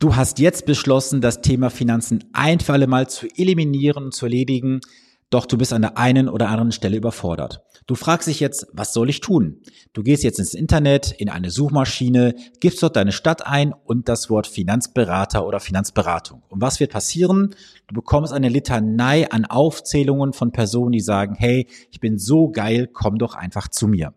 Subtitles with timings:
[0.00, 4.26] Du hast jetzt beschlossen, das Thema Finanzen ein für alle Mal zu eliminieren und zu
[4.26, 4.80] erledigen,
[5.28, 7.64] doch du bist an der einen oder anderen Stelle überfordert.
[7.88, 9.60] Du fragst dich jetzt, was soll ich tun?
[9.94, 14.30] Du gehst jetzt ins Internet, in eine Suchmaschine, gibst dort deine Stadt ein und das
[14.30, 16.44] Wort Finanzberater oder Finanzberatung.
[16.48, 17.56] Und was wird passieren?
[17.88, 22.86] Du bekommst eine Litanei an Aufzählungen von Personen, die sagen, hey, ich bin so geil,
[22.86, 24.14] komm doch einfach zu mir.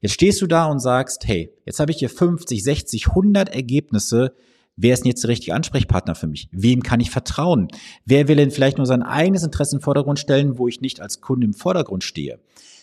[0.00, 4.32] Jetzt stehst du da und sagst, hey, jetzt habe ich hier 50, 60, 100 Ergebnisse,
[4.78, 6.50] Wer ist denn jetzt der richtige Ansprechpartner für mich?
[6.52, 7.68] Wem kann ich vertrauen?
[8.04, 11.22] Wer will denn vielleicht nur sein eigenes Interesse im Vordergrund stellen, wo ich nicht als
[11.22, 12.38] Kunde im Vordergrund stehe?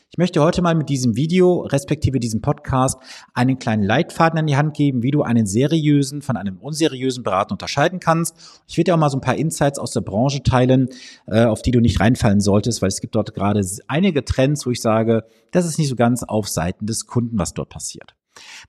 [0.10, 2.98] Ich möchte heute mal mit diesem Video, respektive diesem Podcast,
[3.36, 7.54] einen kleinen Leitfaden an die Hand geben, wie du einen seriösen von einem unseriösen Berater
[7.54, 8.36] unterscheiden kannst.
[8.68, 10.90] Ich werde dir auch mal so ein paar Insights aus der Branche teilen,
[11.28, 14.72] äh, auf die du nicht reinfallen solltest, weil es gibt dort gerade einige Trends, wo
[14.72, 18.16] ich sage, das ist nicht so ganz auf Seiten des Kunden, was dort passiert.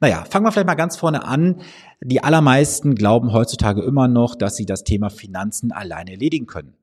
[0.00, 1.62] Naja, fangen wir vielleicht mal ganz vorne an.
[2.02, 6.74] Die allermeisten glauben heutzutage immer noch, dass sie das Thema Finanzen alleine erledigen können.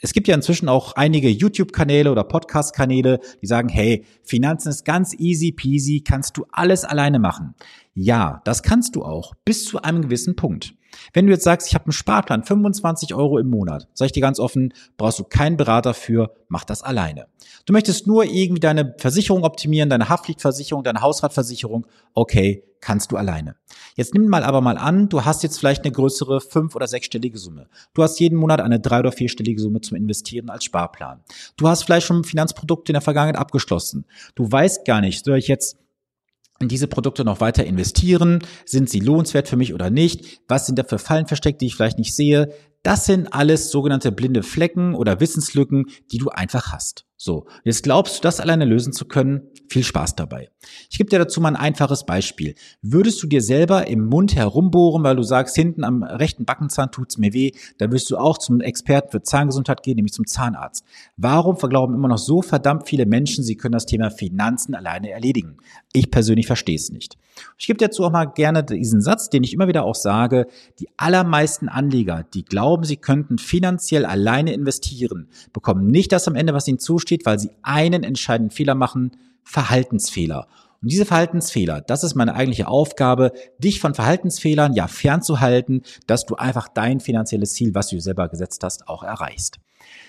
[0.00, 5.12] Es gibt ja inzwischen auch einige YouTube-Kanäle oder Podcast-Kanäle, die sagen, hey, Finanzen ist ganz
[5.18, 7.54] easy peasy, kannst du alles alleine machen.
[7.94, 10.74] Ja, das kannst du auch, bis zu einem gewissen Punkt.
[11.12, 14.20] Wenn du jetzt sagst, ich habe einen Sparplan, 25 Euro im Monat, sage ich dir
[14.20, 17.26] ganz offen, brauchst du keinen Berater für, mach das alleine.
[17.66, 23.56] Du möchtest nur irgendwie deine Versicherung optimieren, deine Haftpflichtversicherung, deine Hausratversicherung, okay, kannst du alleine.
[23.96, 27.38] Jetzt nimm mal aber mal an, du hast jetzt vielleicht eine größere fünf- oder sechsstellige
[27.38, 27.68] Summe.
[27.94, 31.20] Du hast jeden Monat eine drei- oder vierstellige Summe zum Investieren als Sparplan.
[31.56, 34.06] Du hast vielleicht schon Finanzprodukte in der Vergangenheit abgeschlossen.
[34.34, 35.76] Du weißt gar nicht, soll ich jetzt
[36.60, 38.40] in diese Produkte noch weiter investieren?
[38.64, 40.40] Sind sie lohnenswert für mich oder nicht?
[40.48, 42.52] Was sind da für Fallen versteckt, die ich vielleicht nicht sehe?
[42.82, 47.07] Das sind alles sogenannte blinde Flecken oder Wissenslücken, die du einfach hast.
[47.20, 49.42] So, jetzt glaubst du, das alleine lösen zu können?
[49.68, 50.50] Viel Spaß dabei.
[50.88, 52.54] Ich gebe dir dazu mal ein einfaches Beispiel.
[52.80, 57.18] Würdest du dir selber im Mund herumbohren, weil du sagst, hinten am rechten Backenzahn tut's
[57.18, 60.84] mir weh, dann wirst du auch zum Experten für Zahngesundheit gehen, nämlich zum Zahnarzt.
[61.16, 65.56] Warum verglauben immer noch so verdammt viele Menschen, sie können das Thema Finanzen alleine erledigen?
[65.92, 67.18] Ich persönlich verstehe es nicht.
[67.56, 70.46] Ich gebe dazu auch mal gerne diesen Satz, den ich immer wieder auch sage.
[70.80, 76.54] Die allermeisten Anleger, die glauben, sie könnten finanziell alleine investieren, bekommen nicht das am Ende,
[76.54, 79.12] was ihnen zusteht, weil sie einen entscheidenden Fehler machen,
[79.44, 80.46] Verhaltensfehler.
[80.80, 86.36] Und diese Verhaltensfehler, das ist meine eigentliche Aufgabe, dich von Verhaltensfehlern ja fernzuhalten, dass du
[86.36, 89.58] einfach dein finanzielles Ziel, was du selber gesetzt hast, auch erreichst.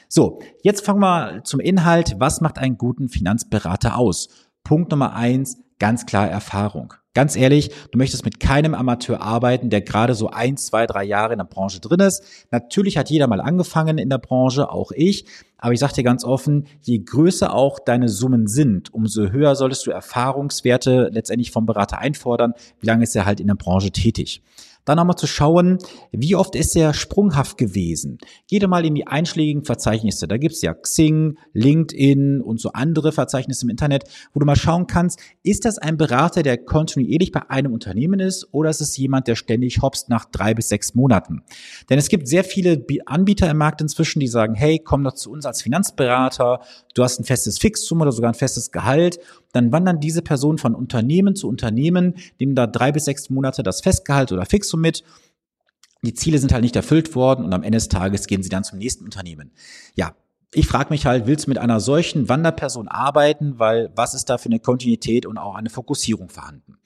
[0.07, 2.15] So, jetzt fangen wir zum Inhalt.
[2.19, 4.29] Was macht einen guten Finanzberater aus?
[4.63, 6.93] Punkt Nummer eins, ganz klar Erfahrung.
[7.15, 11.33] Ganz ehrlich, du möchtest mit keinem Amateur arbeiten, der gerade so ein, zwei, drei Jahre
[11.33, 12.23] in der Branche drin ist.
[12.51, 15.25] Natürlich hat jeder mal angefangen in der Branche, auch ich.
[15.57, 19.87] Aber ich sage dir ganz offen, je größer auch deine Summen sind, umso höher solltest
[19.87, 22.53] du Erfahrungswerte letztendlich vom Berater einfordern.
[22.79, 24.41] Wie lange ist er halt in der Branche tätig?
[24.85, 25.78] Dann nochmal zu schauen,
[26.12, 28.17] wie oft ist er sprunghaft gewesen.
[28.47, 30.28] Geh doch mal in die einschlägigen Verzeichnisse.
[30.28, 34.88] Da gibt's ja Xing, LinkedIn und so andere Verzeichnisse im Internet, wo du mal schauen
[34.88, 39.28] kannst, ist das ein Berater, der kontinuierlich bei einem Unternehmen ist oder ist es jemand,
[39.28, 41.44] der ständig hopst nach drei bis sechs Monaten?
[41.89, 45.31] Denn es gibt sehr viele Anbieter im Markt inzwischen, die sagen, hey, komm doch zu
[45.31, 46.62] uns als Finanzberater,
[46.94, 49.19] du hast ein festes Fixsum oder sogar ein festes Gehalt
[49.51, 53.81] dann wandern diese Personen von Unternehmen zu Unternehmen, nehmen da drei bis sechs Monate das
[53.81, 55.03] Festgehalt oder Fixum mit.
[56.03, 58.63] Die Ziele sind halt nicht erfüllt worden und am Ende des Tages gehen sie dann
[58.63, 59.51] zum nächsten Unternehmen.
[59.95, 60.15] Ja,
[60.53, 64.38] ich frage mich halt, willst du mit einer solchen Wanderperson arbeiten, weil was ist da
[64.38, 66.77] für eine Kontinuität und auch eine Fokussierung vorhanden?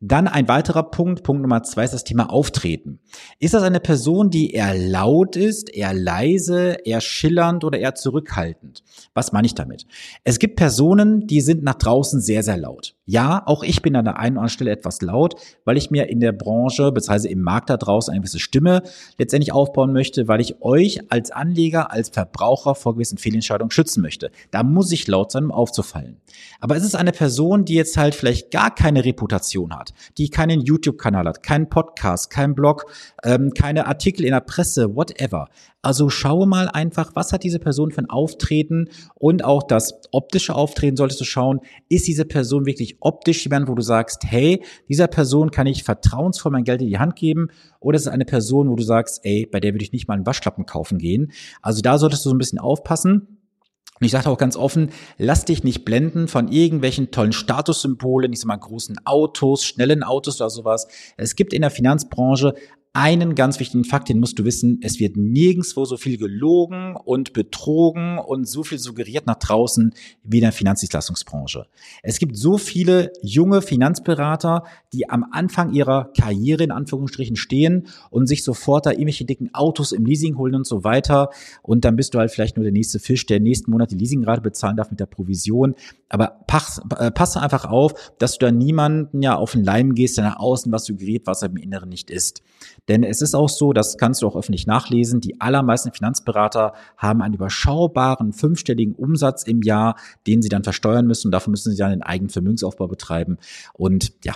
[0.00, 3.00] Dann ein weiterer Punkt, Punkt Nummer zwei ist das Thema Auftreten.
[3.40, 8.84] Ist das eine Person, die eher laut ist, eher leise, eher schillernd oder eher zurückhaltend?
[9.14, 9.86] Was meine ich damit?
[10.22, 12.94] Es gibt Personen, die sind nach draußen sehr, sehr laut.
[13.10, 16.10] Ja, auch ich bin an der einen oder anderen Stelle etwas laut, weil ich mir
[16.10, 17.28] in der Branche bzw.
[17.28, 18.82] im Markt da draußen eine gewisse Stimme
[19.16, 24.30] letztendlich aufbauen möchte, weil ich euch als Anleger, als Verbraucher vor gewissen Fehlentscheidungen schützen möchte.
[24.50, 26.20] Da muss ich laut sein, um aufzufallen.
[26.60, 30.60] Aber es ist eine Person, die jetzt halt vielleicht gar keine Reputation hat, die keinen
[30.60, 32.92] YouTube-Kanal hat, keinen Podcast, keinen Blog,
[33.24, 35.48] ähm, keine Artikel in der Presse, whatever.
[35.80, 40.56] Also schaue mal einfach, was hat diese Person für ein Auftreten und auch das optische
[40.56, 45.06] Auftreten solltest du schauen, ist diese Person wirklich optisch jemand, wo du sagst, hey, dieser
[45.06, 47.48] Person kann ich vertrauensvoll mein Geld in die Hand geben
[47.78, 50.14] oder ist es eine Person, wo du sagst, ey, bei der würde ich nicht mal
[50.14, 51.30] einen Waschlappen kaufen gehen.
[51.62, 53.38] Also da solltest du so ein bisschen aufpassen.
[54.00, 58.40] Und ich sage auch ganz offen, lass dich nicht blenden von irgendwelchen tollen Statussymbolen, ich
[58.40, 60.86] sag mal großen Autos, schnellen Autos oder sowas.
[61.16, 62.54] Es gibt in der Finanzbranche
[62.92, 67.32] einen ganz wichtigen Fakt, den musst du wissen, es wird nirgendswo so viel gelogen und
[67.32, 69.94] betrogen und so viel suggeriert nach draußen
[70.24, 71.66] wie in der Finanzdienstleistungsbranche.
[72.02, 78.26] Es gibt so viele junge Finanzberater, die am Anfang ihrer Karriere in Anführungsstrichen stehen und
[78.26, 81.30] sich sofort da irgendwelche dicken Autos im Leasing holen und so weiter.
[81.62, 84.40] Und dann bist du halt vielleicht nur der nächste Fisch, der nächsten Monat die Leasingrate
[84.40, 85.74] bezahlen darf mit der Provision.
[86.08, 90.16] Aber pass, äh, passe einfach auf, dass du da niemanden ja auf den Leim gehst,
[90.16, 92.42] der nach außen was suggeriert, was er im Inneren nicht ist.
[92.88, 97.22] Denn es ist auch so, das kannst du auch öffentlich nachlesen, die allermeisten Finanzberater haben
[97.22, 99.96] einen überschaubaren fünfstelligen Umsatz im Jahr,
[100.26, 101.28] den sie dann versteuern müssen.
[101.28, 103.38] Und dafür müssen sie dann den eigenen Vermögensaufbau betreiben.
[103.74, 104.34] Und ja,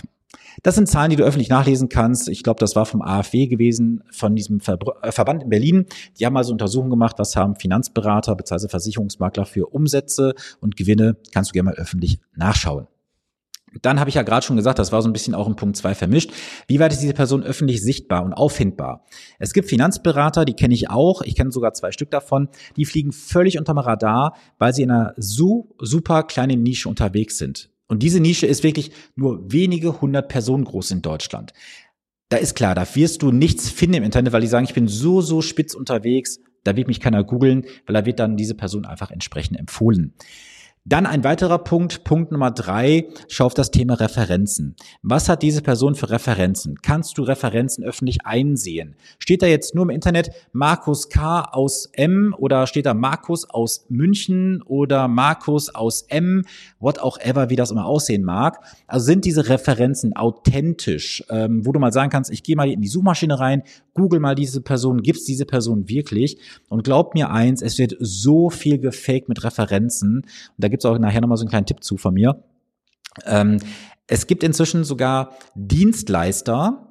[0.63, 2.29] das sind Zahlen, die du öffentlich nachlesen kannst.
[2.29, 5.87] Ich glaube, das war vom AfW gewesen, von diesem Ver äh, Verband in Berlin.
[6.19, 8.69] Die haben also Untersuchungen gemacht, was haben Finanzberater bzw.
[8.69, 11.17] Versicherungsmakler für Umsätze und Gewinne.
[11.33, 12.87] Kannst du gerne mal öffentlich nachschauen.
[13.81, 15.77] Dann habe ich ja gerade schon gesagt, das war so ein bisschen auch in Punkt
[15.77, 16.33] zwei vermischt.
[16.67, 19.05] Wie weit ist diese Person öffentlich sichtbar und auffindbar?
[19.39, 23.13] Es gibt Finanzberater, die kenne ich auch, ich kenne sogar zwei Stück davon, die fliegen
[23.13, 27.71] völlig unterm Radar, weil sie in einer so super kleinen Nische unterwegs sind.
[27.89, 31.53] Und diese Nische ist wirklich nur wenige hundert Personen groß in Deutschland.
[32.29, 34.89] Da ist klar, da wirst du nichts finden im Internet, weil die sagen, ich bin
[34.89, 38.87] so, so spitz unterwegs, da wird mich keiner googeln, weil da wird dann diese Person
[38.87, 40.15] einfach entsprechend empfohlen.
[40.85, 44.75] Dann ein weiterer Punkt, Punkt Nummer drei, schau auf das Thema Referenzen.
[45.01, 46.75] Was hat diese Person für Referenzen?
[46.83, 48.97] Kannst du Referenzen öffentlich einsehen?
[49.21, 51.43] Steht da jetzt nur im Internet Markus K.
[51.43, 56.45] aus M oder steht da Markus aus München oder Markus aus M,
[56.81, 58.59] what auch ever, wie das immer aussehen mag?
[58.89, 62.81] Also sind diese Referenzen authentisch, ähm, wo du mal sagen kannst, ich gehe mal in
[62.81, 63.63] die Suchmaschine rein,
[63.95, 66.39] google mal diese Person, gibt's diese Person wirklich?
[66.69, 70.19] Und glaub mir eins, es wird so viel gefaked mit Referenzen.
[70.19, 72.43] Und da gibt's auch nachher nochmal so einen kleinen Tipp zu von mir.
[73.27, 73.59] Ähm,
[74.07, 76.89] es gibt inzwischen sogar Dienstleister,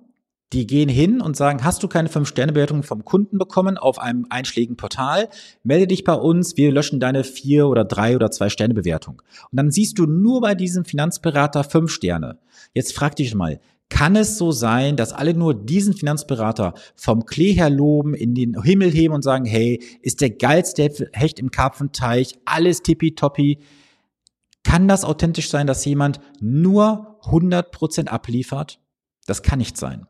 [0.54, 4.76] die gehen hin und sagen, hast du keine Fünf-Sterne-Bewertung vom Kunden bekommen auf einem einschlägigen
[4.76, 5.30] Portal?
[5.64, 9.22] Melde dich bei uns, wir löschen deine vier oder drei oder zwei Sterne-Bewertung.
[9.52, 12.40] Und dann siehst du nur bei diesem Finanzberater fünf Sterne.
[12.74, 17.52] Jetzt frag dich mal, kann es so sein, dass alle nur diesen Finanzberater vom Klee
[17.54, 22.40] her loben, in den Himmel heben und sagen, hey, ist der geilste Hecht im Karpfenteich,
[22.46, 23.60] alles tippitoppi.
[24.64, 28.80] Kann das authentisch sein, dass jemand nur 100% abliefert?
[29.28, 30.08] Das kann nicht sein.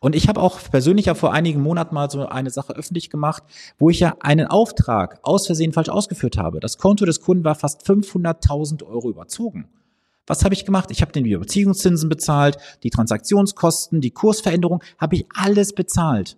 [0.00, 3.44] Und ich habe auch persönlich ja vor einigen Monaten mal so eine Sache öffentlich gemacht,
[3.78, 6.58] wo ich ja einen Auftrag aus Versehen falsch ausgeführt habe.
[6.58, 9.68] Das Konto des Kunden war fast 500.000 Euro überzogen.
[10.26, 10.90] Was habe ich gemacht?
[10.90, 16.36] Ich habe den Überziehungszinsen bezahlt, die Transaktionskosten, die Kursveränderung, habe ich alles bezahlt.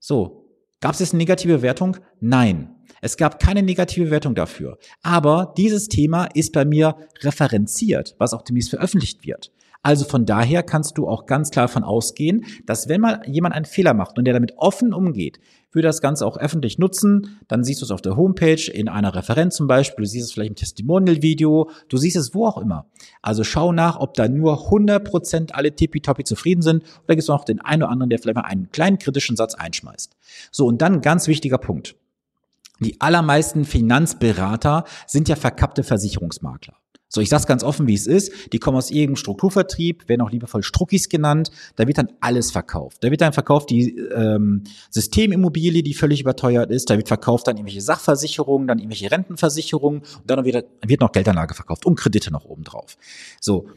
[0.00, 0.48] So,
[0.80, 1.96] gab es jetzt eine negative Wertung?
[2.20, 2.74] Nein.
[3.00, 4.78] Es gab keine negative Wertung dafür.
[5.02, 9.52] Aber dieses Thema ist bei mir referenziert, was auch demnächst veröffentlicht wird.
[9.82, 13.64] Also von daher kannst du auch ganz klar davon ausgehen, dass wenn mal jemand einen
[13.64, 15.38] Fehler macht und der damit offen umgeht,
[15.70, 17.38] würde das Ganze auch öffentlich nutzen.
[17.46, 20.32] Dann siehst du es auf der Homepage, in einer Referenz zum Beispiel, du siehst es
[20.32, 22.90] vielleicht im Testimonial-Video, du siehst es wo auch immer.
[23.22, 27.44] Also schau nach, ob da nur 100% alle tippitoppi zufrieden sind oder gibt es noch
[27.44, 30.16] den einen oder anderen, der vielleicht mal einen kleinen kritischen Satz einschmeißt.
[30.50, 31.94] So, und dann ganz wichtiger Punkt.
[32.80, 36.74] Die allermeisten Finanzberater sind ja verkappte Versicherungsmakler.
[37.10, 38.52] So, ich sag's ganz offen, wie es ist.
[38.52, 41.50] Die kommen aus irgendeinem Strukturvertrieb, werden auch liebevoll Struckis genannt.
[41.76, 43.02] Da wird dann alles verkauft.
[43.02, 46.90] Da wird dann verkauft die ähm, Systemimmobilie, die völlig überteuert ist.
[46.90, 51.54] Da wird verkauft dann irgendwelche Sachversicherungen, dann irgendwelche Rentenversicherungen und dann wird, wird noch Geldanlage
[51.54, 52.98] verkauft und Kredite noch oben drauf.
[53.40, 53.68] So,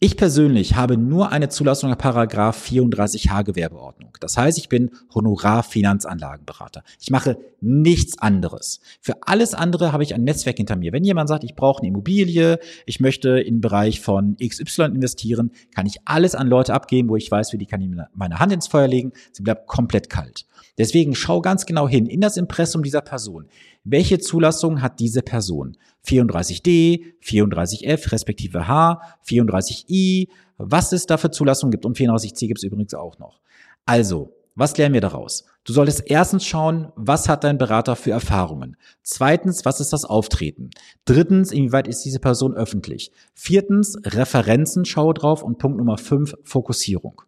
[0.00, 4.10] ich persönlich habe nur eine Zulassung nach Paragraph 34h Gewerbeordnung.
[4.20, 6.82] Das heißt, ich bin Honorarfinanzanlagenberater.
[7.00, 8.80] Ich mache nichts anderes.
[9.00, 10.92] Für alles andere habe ich ein Netzwerk hinter mir.
[10.92, 15.86] Wenn jemand sagt, ich brauche eine Immobilie, ich möchte im Bereich von XY investieren, kann
[15.86, 18.66] ich alles an Leute abgeben, wo ich weiß, wie die kann ich meine Hand ins
[18.66, 19.12] Feuer legen.
[19.32, 20.44] Sie bleibt komplett kalt.
[20.78, 23.46] Deswegen schau ganz genau hin in das Impressum dieser Person.
[23.84, 25.76] Welche Zulassung hat diese Person?
[26.06, 30.28] 34D, 34F, respektive H, 34I,
[30.58, 31.86] was es da für Zulassungen gibt.
[31.86, 33.40] Und 34C gibt es übrigens auch noch.
[33.86, 35.44] Also, was lernen wir daraus?
[35.64, 38.76] Du solltest erstens schauen, was hat dein Berater für Erfahrungen?
[39.02, 40.70] Zweitens, was ist das Auftreten?
[41.04, 43.10] Drittens, inwieweit ist diese Person öffentlich?
[43.34, 45.42] Viertens, Referenzen, schaue drauf.
[45.42, 47.22] Und Punkt Nummer fünf, Fokussierung.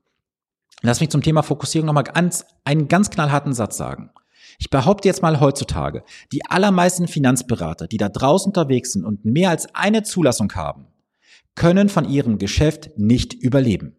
[0.83, 4.11] Lass mich zum Thema Fokussierung nochmal ganz, einen ganz knallharten Satz sagen.
[4.59, 6.03] Ich behaupte jetzt mal heutzutage,
[6.33, 10.87] die allermeisten Finanzberater, die da draußen unterwegs sind und mehr als eine Zulassung haben,
[11.55, 13.97] können von ihrem Geschäft nicht überleben.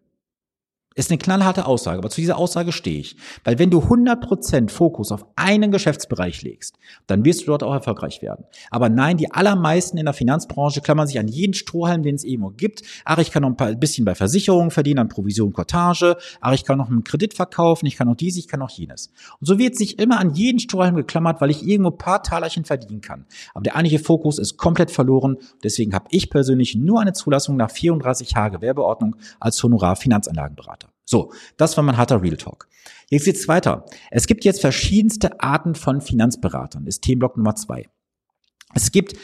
[0.98, 3.14] Ist eine knallharte Aussage, aber zu dieser Aussage stehe ich.
[3.44, 6.76] Weil wenn du 100% Fokus auf einen Geschäftsbereich legst,
[7.06, 8.46] dann wirst du dort auch erfolgreich werden.
[8.72, 12.50] Aber nein, die allermeisten in der Finanzbranche klammern sich an jeden Strohhalm, den es irgendwo
[12.50, 12.82] gibt.
[13.04, 16.16] Ach, ich kann noch ein bisschen bei Versicherungen verdienen, an Provision, Cortage.
[16.40, 19.12] Ach, ich kann noch einen Kredit verkaufen, ich kann noch dies, ich kann noch jenes.
[19.38, 22.64] Und so wird sich immer an jeden Strohhalm geklammert, weil ich irgendwo ein paar Talerchen
[22.64, 23.24] verdienen kann.
[23.54, 25.36] Aber der eigentliche Fokus ist komplett verloren.
[25.62, 30.87] Deswegen habe ich persönlich nur eine Zulassung nach 34 H Gewerbeordnung als Honorar-Finanzanlagenberater.
[31.04, 32.68] So, das war mein harter Real Talk.
[33.08, 33.86] Jetzt geht's weiter.
[34.10, 36.86] Es gibt jetzt verschiedenste Arten von Finanzberatern.
[36.86, 37.88] Ist Themenblock Nummer zwei.
[38.74, 39.14] Es gibt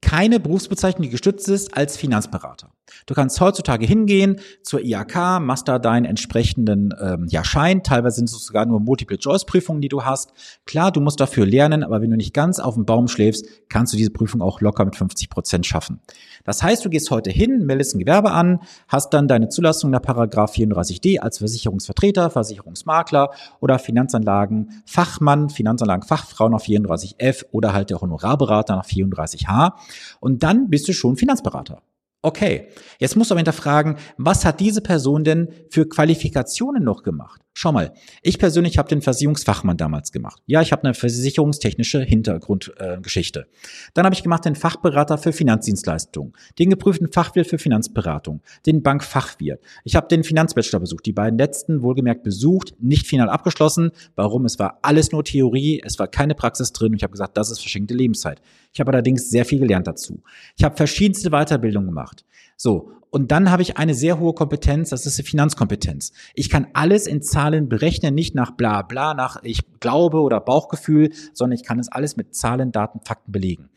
[0.00, 2.73] keine Berufsbezeichnung, die gestützt ist als Finanzberater.
[3.06, 7.82] Du kannst heutzutage hingehen zur IAK, machst da deinen entsprechenden ähm, ja, Schein.
[7.82, 10.32] Teilweise sind es sogar nur Multiple-Choice-Prüfungen, die du hast.
[10.66, 13.92] Klar, du musst dafür lernen, aber wenn du nicht ganz auf dem Baum schläfst, kannst
[13.92, 16.00] du diese Prüfung auch locker mit 50 Prozent schaffen.
[16.44, 20.02] Das heißt, du gehst heute hin, meldest ein Gewerbe an, hast dann deine Zulassung nach
[20.02, 28.86] Paragraph 34d als Versicherungsvertreter, Versicherungsmakler oder Finanzanlagenfachmann, Finanzanlagenfachfrau nach 34f oder halt der Honorarberater nach
[28.86, 29.72] 34h.
[30.20, 31.82] Und dann bist du schon Finanzberater.
[32.24, 37.43] Okay, jetzt musst du aber hinterfragen, was hat diese Person denn für Qualifikationen noch gemacht?
[37.56, 40.42] Schau mal, ich persönlich habe den Versicherungsfachmann damals gemacht.
[40.46, 43.40] Ja, ich habe eine versicherungstechnische Hintergrundgeschichte.
[43.40, 48.82] Äh, Dann habe ich gemacht den Fachberater für Finanzdienstleistungen, den geprüften Fachwirt für Finanzberatung, den
[48.82, 49.62] Bankfachwirt.
[49.84, 53.92] Ich habe den Finanzbachelor besucht, die beiden letzten wohlgemerkt besucht, nicht final abgeschlossen.
[54.16, 54.46] Warum?
[54.46, 57.52] Es war alles nur Theorie, es war keine Praxis drin und ich habe gesagt, das
[57.52, 58.42] ist verschenkte Lebenszeit.
[58.72, 60.24] Ich habe allerdings sehr viel gelernt dazu.
[60.56, 62.24] Ich habe verschiedenste Weiterbildungen gemacht.
[62.56, 66.10] So, und dann habe ich eine sehr hohe Kompetenz, das ist die Finanzkompetenz.
[66.34, 71.12] Ich kann alles in Zahlen berechnen, nicht nach bla bla, nach ich glaube oder Bauchgefühl,
[71.32, 73.70] sondern ich kann es alles mit Zahlen, Daten, Fakten belegen.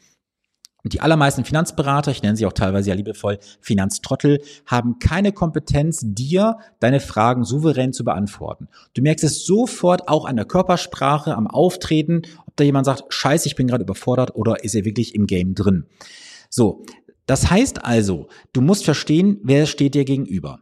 [0.83, 6.01] Und die allermeisten Finanzberater, ich nenne sie auch teilweise ja liebevoll Finanztrottel, haben keine Kompetenz,
[6.03, 8.69] dir deine Fragen souverän zu beantworten.
[8.95, 13.47] Du merkst es sofort auch an der Körpersprache, am Auftreten, ob da jemand sagt, scheiße,
[13.47, 15.85] ich bin gerade überfordert oder ist er wirklich im Game drin.
[16.49, 16.83] So,
[17.27, 20.59] das heißt also, du musst verstehen, wer steht dir gegenüber.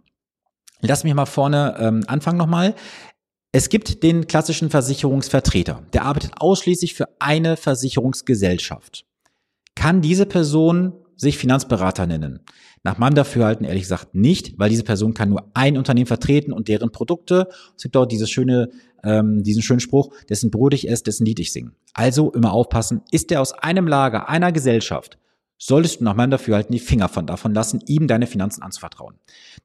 [0.81, 2.75] Lass mich mal vorne ähm, anfangen nochmal.
[3.51, 9.05] Es gibt den klassischen Versicherungsvertreter, der arbeitet ausschließlich für eine Versicherungsgesellschaft.
[9.75, 12.41] Kann diese Person sich Finanzberater nennen?
[12.83, 16.67] Nach meinem Dafürhalten ehrlich gesagt nicht, weil diese Person kann nur ein Unternehmen vertreten und
[16.67, 17.47] deren Produkte.
[17.77, 18.69] Es gibt dort dieses schöne,
[19.03, 21.71] ähm, diesen schönen Spruch, dessen Brot ich esse, dessen Lied ich singe.
[21.93, 25.17] Also immer aufpassen, ist der aus einem Lager, einer Gesellschaft,
[25.57, 29.15] solltest du nach meinem Dafürhalten die Finger von davon lassen, ihm deine Finanzen anzuvertrauen.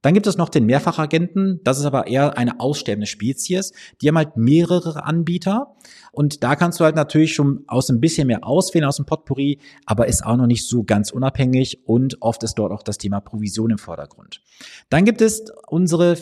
[0.03, 3.73] Dann gibt es noch den Mehrfachagenten, das ist aber eher eine aussterbende Spezies.
[4.01, 5.75] Die haben halt mehrere Anbieter
[6.13, 9.59] und da kannst du halt natürlich schon aus ein bisschen mehr auswählen aus dem Potpourri,
[9.87, 13.21] aber ist auch noch nicht so ganz unabhängig und oft ist dort auch das Thema
[13.21, 14.41] Provision im Vordergrund.
[14.89, 16.17] Dann gibt es unsere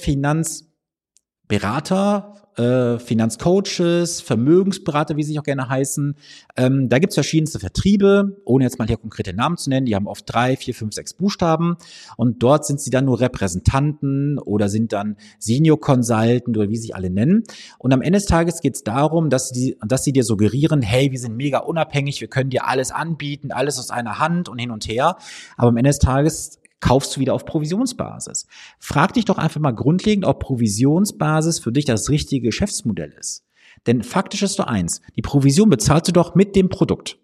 [1.48, 6.14] Finanzberater, äh, Finanzcoaches, Vermögensberater, wie sie auch gerne heißen.
[6.56, 9.86] Ähm, da gibt's verschiedenste Vertriebe, ohne jetzt mal hier konkrete Namen zu nennen.
[9.86, 11.76] Die haben oft drei, vier, fünf, sechs Buchstaben.
[12.16, 16.94] Und dort sind sie dann nur Repräsentanten oder sind dann Senior Consultant oder wie sie
[16.94, 17.44] alle nennen.
[17.78, 21.18] Und am Ende des Tages geht's darum, dass sie, dass sie dir suggerieren, hey, wir
[21.18, 24.86] sind mega unabhängig, wir können dir alles anbieten, alles aus einer Hand und hin und
[24.86, 25.16] her.
[25.56, 28.46] Aber am Ende des Tages kaufst du wieder auf Provisionsbasis.
[28.78, 33.44] Frag dich doch einfach mal grundlegend, ob Provisionsbasis für dich das richtige Geschäftsmodell ist.
[33.86, 37.18] Denn faktisch ist doch eins, die Provision bezahlst du doch mit dem Produkt.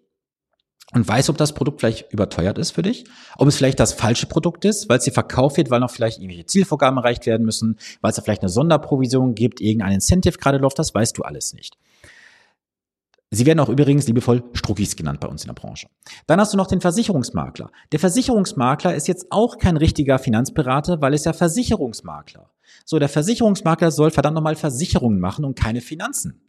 [0.93, 3.05] Und weißt, ob das Produkt vielleicht überteuert ist für dich,
[3.37, 6.19] ob es vielleicht das falsche Produkt ist, weil es dir verkauft wird, weil noch vielleicht
[6.19, 10.57] irgendwelche Zielvorgaben erreicht werden müssen, weil es da vielleicht eine Sonderprovision gibt, irgendein Incentive gerade
[10.59, 11.77] läuft, das weißt du alles nicht.
[13.35, 15.87] Sie werden auch übrigens liebevoll Struckis genannt bei uns in der Branche.
[16.25, 17.69] Dann hast du noch den Versicherungsmakler.
[17.91, 22.49] Der Versicherungsmakler ist jetzt auch kein richtiger Finanzberater, weil es ja Versicherungsmakler.
[22.85, 26.41] So, der Versicherungsmakler soll verdammt nochmal Versicherungen machen und keine Finanzen.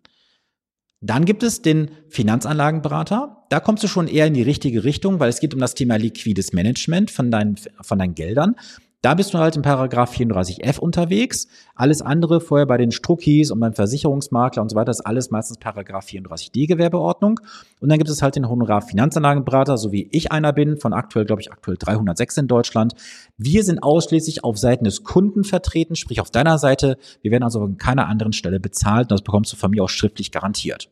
[1.00, 3.44] Dann gibt es den Finanzanlagenberater.
[3.50, 5.96] Da kommst du schon eher in die richtige Richtung, weil es geht um das Thema
[5.96, 8.56] liquides Management von deinen, von deinen Geldern.
[9.06, 11.46] Da bist du halt im Paragraph 34f unterwegs.
[11.76, 15.58] Alles andere vorher bei den Struckis und beim Versicherungsmakler und so weiter ist alles meistens
[15.58, 17.38] Paragraph 34d Gewerbeordnung.
[17.78, 21.24] Und dann gibt es halt den Honorar Finanzanlagenberater, so wie ich einer bin, von aktuell,
[21.24, 22.94] glaube ich, aktuell 306 in Deutschland.
[23.36, 26.98] Wir sind ausschließlich auf Seiten des Kunden vertreten, sprich auf deiner Seite.
[27.22, 29.88] Wir werden also an keiner anderen Stelle bezahlt und das bekommst du von mir auch
[29.88, 30.90] schriftlich garantiert.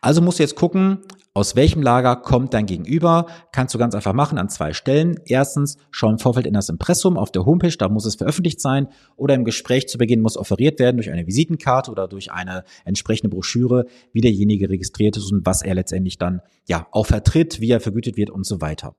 [0.00, 0.98] Also musst du jetzt gucken,
[1.34, 3.26] aus welchem Lager kommt dein Gegenüber?
[3.52, 5.18] Kannst du ganz einfach machen an zwei Stellen.
[5.24, 8.88] Erstens, schau im Vorfeld in das Impressum auf der Homepage, da muss es veröffentlicht sein.
[9.16, 13.30] Oder im Gespräch zu Beginn muss offeriert werden durch eine Visitenkarte oder durch eine entsprechende
[13.30, 17.80] Broschüre, wie derjenige registriert ist und was er letztendlich dann ja auch vertritt, wie er
[17.80, 18.94] vergütet wird und so weiter.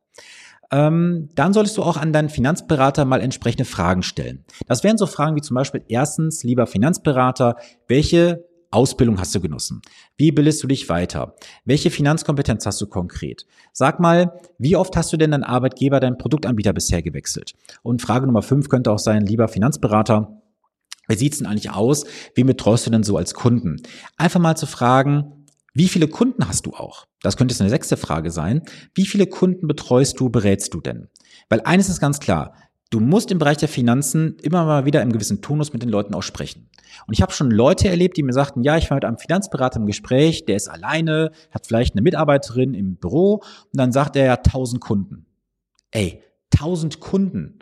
[0.71, 4.43] ähm, dann solltest du auch an deinen Finanzberater mal entsprechende Fragen stellen.
[4.65, 9.81] Das wären so Fragen wie zum Beispiel erstens, lieber Finanzberater, welche Ausbildung hast du genossen?
[10.17, 11.35] Wie bildest du dich weiter?
[11.65, 13.45] Welche Finanzkompetenz hast du konkret?
[13.71, 17.53] Sag mal, wie oft hast du denn deinen Arbeitgeber, deinen Produktanbieter bisher gewechselt?
[17.83, 20.41] Und Frage Nummer fünf könnte auch sein, lieber Finanzberater,
[21.07, 22.05] wie sieht's denn eigentlich aus?
[22.33, 23.81] Wie betreust du denn so als Kunden?
[24.17, 27.07] Einfach mal zu fragen, wie viele Kunden hast du auch?
[27.21, 28.61] Das könnte jetzt eine sechste Frage sein.
[28.93, 31.09] Wie viele Kunden betreust du, berätst du denn?
[31.49, 32.53] Weil eines ist ganz klar,
[32.93, 36.13] du musst im Bereich der Finanzen immer mal wieder im gewissen Tonus mit den Leuten
[36.13, 36.69] auch sprechen.
[37.07, 39.79] Und ich habe schon Leute erlebt, die mir sagten, ja, ich war mit einem Finanzberater
[39.79, 44.25] im Gespräch, der ist alleine, hat vielleicht eine Mitarbeiterin im Büro und dann sagt er
[44.25, 45.25] ja 1000 Kunden.
[45.89, 46.21] Ey,
[46.53, 47.59] 1000 Kunden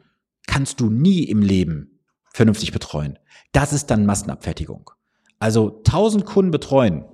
[0.47, 2.01] kannst du nie im Leben
[2.33, 3.17] vernünftig betreuen.
[3.53, 4.91] Das ist dann Massenabfertigung.
[5.39, 7.05] Also 1000 Kunden betreuen,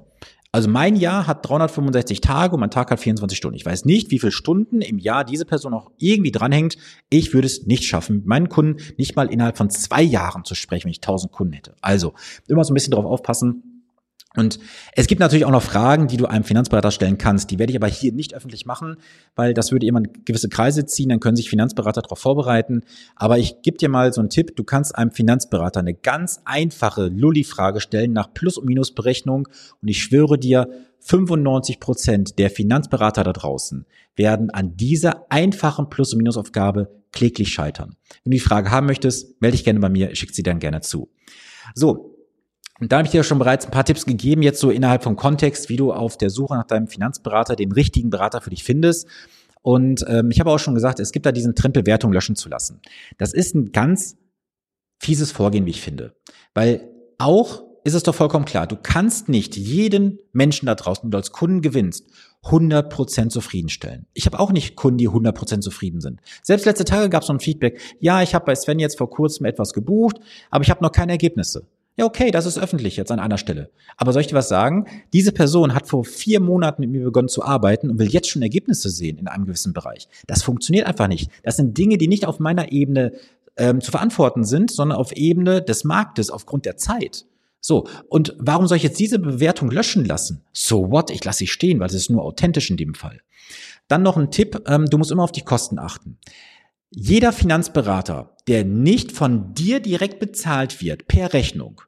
[0.58, 3.56] also mein Jahr hat 365 Tage und mein Tag hat 24 Stunden.
[3.56, 6.78] Ich weiß nicht, wie viele Stunden im Jahr diese Person auch irgendwie dranhängt.
[7.12, 10.56] Ich würde es nicht schaffen, mit meinen Kunden nicht mal innerhalb von zwei Jahren zu
[10.56, 11.76] sprechen, wenn ich 1000 Kunden hätte.
[11.82, 12.16] Also
[12.48, 13.67] immer so ein bisschen drauf aufpassen,
[14.38, 14.60] und
[14.94, 17.50] es gibt natürlich auch noch Fragen, die du einem Finanzberater stellen kannst.
[17.50, 18.98] Die werde ich aber hier nicht öffentlich machen,
[19.36, 21.10] weil das würde immer gewisse Kreise ziehen.
[21.10, 22.82] Dann können sich Finanzberater darauf vorbereiten.
[23.16, 24.56] Aber ich gebe dir mal so einen Tipp.
[24.56, 29.48] Du kannst einem Finanzberater eine ganz einfache Lulli-Frage stellen nach Plus- und Minusberechnung.
[29.82, 36.14] Und ich schwöre dir, 95 Prozent der Finanzberater da draußen werden an dieser einfachen Plus-
[36.14, 37.96] und Minusaufgabe kläglich scheitern.
[38.24, 40.12] Wenn du die Frage haben möchtest, melde dich gerne bei mir.
[40.12, 41.10] Ich schicke sie dann gerne zu.
[41.74, 42.17] So,
[42.80, 45.16] und da habe ich dir schon bereits ein paar Tipps gegeben, jetzt so innerhalb vom
[45.16, 49.08] Kontext, wie du auf der Suche nach deinem Finanzberater den richtigen Berater für dich findest.
[49.64, 52.50] Und ähm, ich habe auch schon gesagt, es gibt da diesen Trend Bewertung löschen zu
[52.50, 52.82] lassen.
[53.18, 54.16] Das ist ein ganz
[55.00, 56.16] fieses Vorgehen, wie ich finde.
[56.54, 61.12] Weil auch ist es doch vollkommen klar, du kannst nicht jeden Menschen da draußen, den
[61.12, 62.06] du als Kunden gewinnst,
[62.44, 64.08] 100% zufriedenstellen.
[64.14, 66.20] Ich habe auch nicht Kunden, die 100% zufrieden sind.
[66.44, 69.10] Selbst letzte Tage gab es so ein Feedback, ja, ich habe bei Sven jetzt vor
[69.10, 70.18] kurzem etwas gebucht,
[70.52, 71.66] aber ich habe noch keine Ergebnisse.
[72.00, 73.72] Ja, okay, das ist öffentlich jetzt an einer Stelle.
[73.98, 74.86] Aber soll ich dir was sagen?
[75.14, 78.44] Diese Person hat vor vier Monaten mit mir begonnen zu arbeiten und will jetzt schon
[78.44, 80.08] Ergebnisse sehen in einem gewissen Bereich.
[80.28, 81.32] Das funktioniert einfach nicht.
[81.42, 83.14] Das sind Dinge, die nicht auf meiner Ebene
[83.58, 87.26] ähm, zu verantworten sind, sondern auf Ebene des Marktes, aufgrund der Zeit.
[87.62, 90.44] So, und warum soll ich jetzt diese Bewertung löschen lassen?
[90.54, 91.10] So what?
[91.10, 93.22] Ich lasse sie stehen, weil es ist nur authentisch in dem Fall.
[93.88, 96.20] Dann noch ein Tipp, ähm, du musst immer auf die Kosten achten.
[96.90, 101.82] Jeder Finanzberater, der nicht von dir direkt bezahlt wird per Rechnung,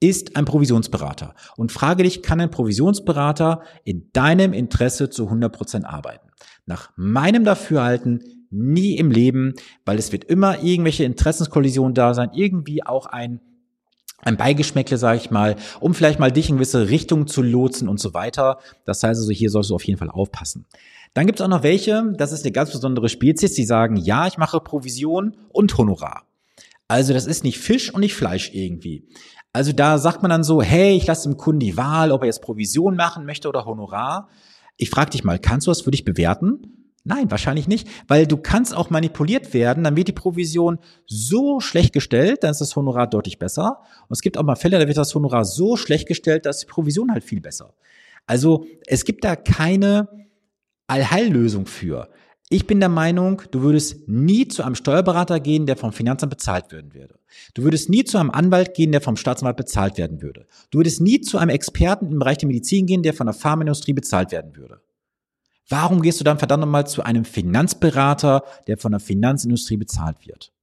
[0.00, 1.34] ist ein Provisionsberater.
[1.56, 6.28] Und frage dich, kann ein Provisionsberater in deinem Interesse zu 100 Prozent arbeiten?
[6.64, 12.84] Nach meinem Dafürhalten nie im Leben, weil es wird immer irgendwelche Interessenskollisionen da sein, irgendwie
[12.84, 13.40] auch ein
[14.20, 18.00] ein Beigeschmäckle, sage ich mal, um vielleicht mal dich in gewisse Richtungen zu lotsen und
[18.00, 18.58] so weiter.
[18.84, 20.66] Das heißt also, hier solltest du auf jeden Fall aufpassen.
[21.14, 24.26] Dann gibt es auch noch welche, das ist eine ganz besondere Spezies, die sagen, ja,
[24.26, 26.24] ich mache Provision und Honorar.
[26.86, 29.06] Also das ist nicht Fisch und nicht Fleisch irgendwie.
[29.52, 32.26] Also da sagt man dann so, hey, ich lasse dem Kunden die Wahl, ob er
[32.26, 34.28] jetzt Provision machen möchte oder Honorar.
[34.76, 36.78] Ich frage dich mal, kannst du das für dich bewerten?
[37.04, 41.94] Nein, wahrscheinlich nicht, weil du kannst auch manipuliert werden, dann wird die Provision so schlecht
[41.94, 43.80] gestellt, dann ist das Honorar deutlich besser.
[44.08, 46.66] Und es gibt auch mal Fälle, da wird das Honorar so schlecht gestellt, dass die
[46.66, 47.72] Provision halt viel besser.
[48.26, 50.08] Also es gibt da keine
[50.88, 52.08] Allheillösung für.
[52.50, 56.72] Ich bin der Meinung, du würdest nie zu einem Steuerberater gehen, der vom Finanzamt bezahlt
[56.72, 57.18] werden würde.
[57.52, 60.46] Du würdest nie zu einem Anwalt gehen, der vom Staatsanwalt bezahlt werden würde.
[60.70, 63.92] Du würdest nie zu einem Experten im Bereich der Medizin gehen, der von der Pharmaindustrie
[63.92, 64.80] bezahlt werden würde.
[65.68, 70.54] Warum gehst du dann verdammt nochmal zu einem Finanzberater, der von der Finanzindustrie bezahlt wird?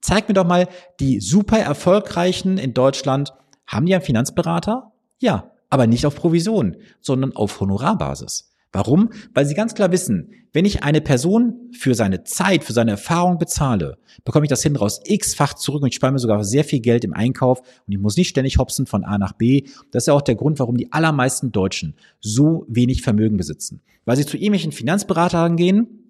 [0.00, 0.68] Zeig mir doch mal,
[1.00, 3.32] die super erfolgreichen in Deutschland,
[3.66, 4.92] haben die einen Finanzberater?
[5.18, 8.53] Ja, aber nicht auf Provision, sondern auf Honorarbasis.
[8.74, 9.10] Warum?
[9.32, 13.38] Weil sie ganz klar wissen, wenn ich eine Person für seine Zeit, für seine Erfahrung
[13.38, 16.80] bezahle, bekomme ich das hinten raus x-fach zurück und ich spare mir sogar sehr viel
[16.80, 19.62] Geld im Einkauf und ich muss nicht ständig hopsen von A nach B.
[19.92, 23.80] Das ist ja auch der Grund, warum die allermeisten Deutschen so wenig Vermögen besitzen.
[24.06, 26.03] Weil sie zu irgendwelchen Finanzberatern gehen,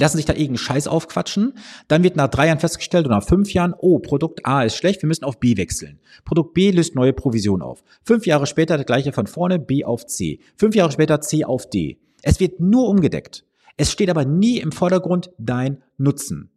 [0.00, 1.54] lassen sich da irgendeinen Scheiß aufquatschen.
[1.88, 5.02] Dann wird nach drei Jahren festgestellt oder nach fünf Jahren, oh, Produkt A ist schlecht,
[5.02, 6.00] wir müssen auf B wechseln.
[6.24, 7.82] Produkt B löst neue Provision auf.
[8.04, 10.40] Fünf Jahre später das gleiche von vorne, B auf C.
[10.56, 11.98] Fünf Jahre später C auf D.
[12.22, 13.44] Es wird nur umgedeckt.
[13.76, 16.50] Es steht aber nie im Vordergrund dein Nutzen.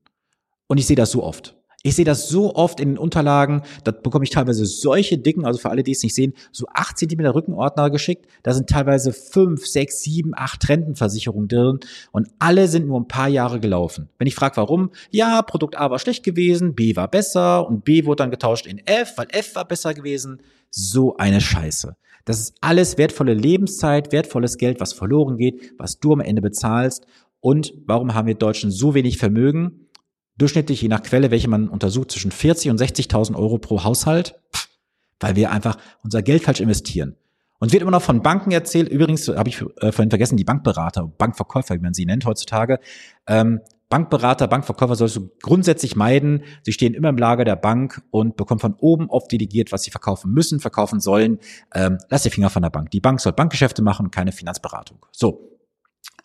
[0.68, 1.56] Und ich sehe das so oft.
[1.86, 5.60] Ich sehe das so oft in den Unterlagen, da bekomme ich teilweise solche dicken, also
[5.60, 8.26] für alle, die es nicht sehen, so acht Zentimeter Rückenordner geschickt.
[8.42, 11.80] Da sind teilweise fünf, sechs, sieben, acht Rentenversicherungen drin
[12.12, 14.10] und alle sind nur ein paar Jahre gelaufen.
[14.18, 18.06] Wenn ich frage, warum, ja, Produkt A war schlecht gewesen, B war besser und B
[18.06, 20.42] wurde dann getauscht in F, weil F war besser gewesen.
[20.72, 21.96] So eine Scheiße.
[22.26, 27.06] Das ist alles wertvolle Lebenszeit, wertvolles Geld, was verloren geht, was du am Ende bezahlst
[27.42, 29.85] Und warum haben wir Deutschen so wenig Vermögen?
[30.38, 34.36] Durchschnittlich je nach Quelle, welche man untersucht, zwischen 40 und 60.000 Euro pro Haushalt,
[35.20, 37.16] weil wir einfach unser Geld falsch investieren.
[37.60, 38.90] Und wird immer noch von Banken erzählt.
[38.90, 42.80] Übrigens habe ich äh, vorhin vergessen, die Bankberater, Bankverkäufer, wie man sie nennt heutzutage.
[43.28, 46.44] Ähm, Bankberater, Bankverkäufer sollst du grundsätzlich meiden.
[46.64, 49.92] Sie stehen immer im Lager der Bank und bekommen von oben oft delegiert, was sie
[49.92, 51.40] verkaufen müssen, verkaufen sollen.
[51.74, 52.92] Ähm, lass die Finger von der Bank.
[52.92, 55.06] Die Bank soll Bankgeschäfte machen, keine Finanzberatung.
[55.12, 55.52] So.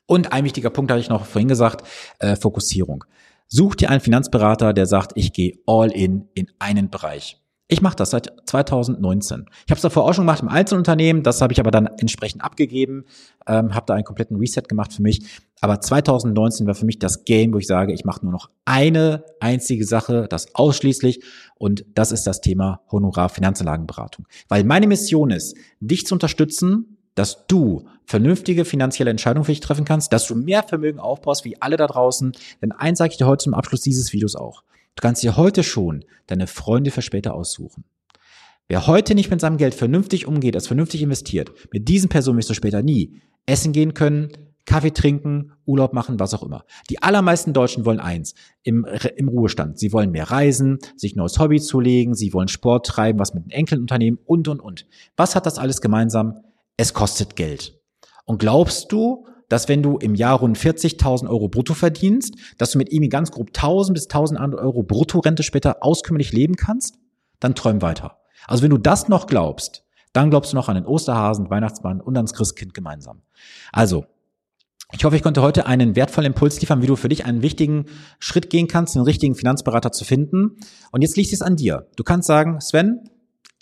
[0.07, 1.87] Und ein wichtiger Punkt habe ich noch vorhin gesagt,
[2.19, 3.05] äh, Fokussierung.
[3.53, 7.37] Such dir einen Finanzberater, der sagt, ich gehe all in in einen Bereich.
[7.67, 9.47] Ich mache das seit 2019.
[9.65, 12.43] Ich habe es davor auch schon gemacht im Einzelunternehmen, das habe ich aber dann entsprechend
[12.43, 13.07] abgegeben,
[13.49, 15.25] ähm, habe da einen kompletten Reset gemacht für mich.
[15.61, 19.25] Aber 2019 war für mich das Game, wo ich sage, ich mache nur noch eine
[19.41, 21.23] einzige Sache, das ausschließlich,
[21.59, 24.27] und das ist das Thema Honorar Finanzanlagenberatung.
[24.49, 29.85] Weil meine Mission ist, dich zu unterstützen, dass du vernünftige finanzielle Entscheidungen für dich treffen
[29.85, 32.33] kannst, dass du mehr Vermögen aufbaust wie alle da draußen.
[32.63, 34.63] Denn eins sage ich dir heute zum Abschluss dieses Videos auch.
[34.97, 37.85] Du kannst dir heute schon deine Freunde für später aussuchen.
[38.69, 42.51] Wer heute nicht mit seinem Geld vernünftig umgeht, es vernünftig investiert, mit diesen Personen wirst
[42.51, 44.31] du später nie essen gehen können,
[44.65, 46.65] Kaffee trinken, Urlaub machen, was auch immer.
[46.91, 49.79] Die allermeisten Deutschen wollen eins, im, im Ruhestand.
[49.79, 53.51] Sie wollen mehr reisen, sich neues Hobby zulegen, sie wollen Sport treiben, was mit den
[53.51, 54.87] Enkeln unternehmen und, und, und.
[55.17, 56.41] Was hat das alles gemeinsam?
[56.77, 57.81] Es kostet Geld.
[58.25, 62.79] Und glaubst du, dass wenn du im Jahr rund 40.000 Euro brutto verdienst, dass du
[62.79, 66.99] mit ihm ganz grob 1.000 bis 1.100 Euro Bruttorente später auskümmerlich leben kannst?
[67.41, 68.19] Dann träum weiter.
[68.47, 72.17] Also wenn du das noch glaubst, dann glaubst du noch an den Osterhasen, Weihnachtsmann und
[72.17, 73.23] ans Christkind gemeinsam.
[73.73, 74.07] Also,
[74.93, 77.87] ich hoffe, ich konnte heute einen wertvollen Impuls liefern, wie du für dich einen wichtigen
[78.19, 80.57] Schritt gehen kannst, einen richtigen Finanzberater zu finden.
[80.91, 81.89] Und jetzt liegt es an dir.
[81.95, 83.09] Du kannst sagen, Sven,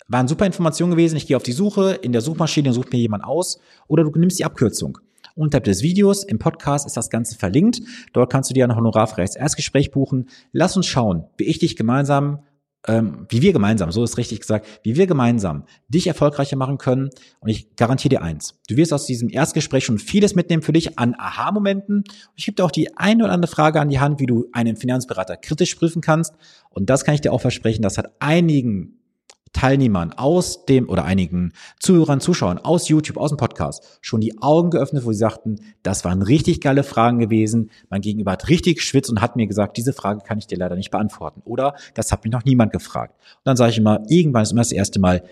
[0.09, 3.23] waren super Informationen gewesen, ich gehe auf die Suche, in der Suchmaschine sucht mir jemand
[3.23, 4.97] aus oder du nimmst die Abkürzung.
[5.35, 7.81] Unterhalb des Videos im Podcast ist das Ganze verlinkt.
[8.11, 10.27] Dort kannst du dir ein honorarfreies Erstgespräch buchen.
[10.51, 12.39] Lass uns schauen, wie ich dich gemeinsam
[12.87, 17.09] ähm, wie wir gemeinsam, so ist richtig gesagt, wie wir gemeinsam dich erfolgreicher machen können.
[17.41, 20.97] Und ich garantiere dir eins, du wirst aus diesem Erstgespräch schon vieles mitnehmen für dich
[20.97, 22.05] an Aha-Momenten.
[22.35, 24.77] Ich gebe dir auch die eine oder andere Frage an die Hand, wie du einen
[24.77, 26.35] Finanzberater kritisch prüfen kannst.
[26.69, 28.98] Und das kann ich dir auch versprechen, das hat einigen
[29.53, 34.69] Teilnehmern aus dem oder einigen Zuhörern, Zuschauern aus YouTube, aus dem Podcast schon die Augen
[34.69, 37.71] geöffnet, wo sie sagten, das waren richtig geile Fragen gewesen.
[37.89, 40.75] Mein Gegenüber hat richtig geschwitzt und hat mir gesagt, diese Frage kann ich dir leider
[40.75, 41.41] nicht beantworten.
[41.45, 43.15] Oder das hat mich noch niemand gefragt.
[43.19, 45.23] Und dann sage ich immer, irgendwann ist immer das erste Mal,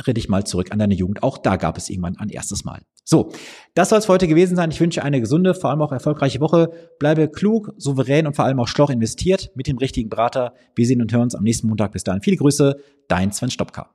[0.00, 1.22] erinnere dich mal zurück an deine Jugend.
[1.22, 2.82] Auch da gab es irgendwann ein erstes Mal.
[3.04, 3.32] So,
[3.74, 4.70] das soll es für heute gewesen sein.
[4.70, 6.70] Ich wünsche eine gesunde, vor allem auch erfolgreiche Woche.
[6.98, 10.54] Bleibe klug, souverän und vor allem auch schloch investiert mit dem richtigen Berater.
[10.74, 11.92] Wir sehen und hören uns am nächsten Montag.
[11.92, 12.76] Bis dahin viele Grüße,
[13.08, 13.90] dein Sven Stopka.